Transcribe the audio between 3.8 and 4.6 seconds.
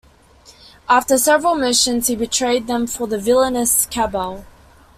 Cabal.